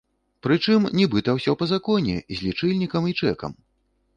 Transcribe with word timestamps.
Прычым 0.45 0.87
нібыта 0.99 1.35
ўсё 1.39 1.55
па 1.59 1.65
законе, 1.73 2.17
з 2.39 2.41
лічыльнікам 2.49 3.03
і 3.13 3.17
чэкам! 3.21 3.51